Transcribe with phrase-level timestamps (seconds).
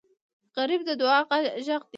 [0.57, 1.75] غریب د دعا غږ دی